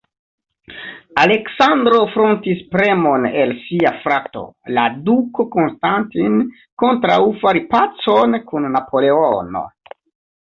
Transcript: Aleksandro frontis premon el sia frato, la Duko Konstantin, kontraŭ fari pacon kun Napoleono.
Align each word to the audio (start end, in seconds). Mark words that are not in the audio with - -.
Aleksandro 1.23 1.97
frontis 2.13 2.61
premon 2.75 3.27
el 3.43 3.51
sia 3.65 3.91
frato, 4.05 4.41
la 4.77 4.85
Duko 5.09 5.45
Konstantin, 5.57 6.39
kontraŭ 6.85 7.19
fari 7.43 7.61
pacon 7.75 8.39
kun 8.49 8.67
Napoleono. 8.79 9.63